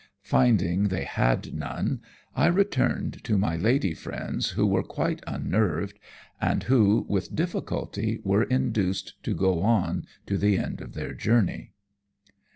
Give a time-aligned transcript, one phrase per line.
[0.23, 2.01] Finding they had gone,
[2.35, 5.99] I returned to my lady friends, who were quite unnerved,
[6.41, 11.73] and who, with difficulty, were induced to go on to the end of their journey."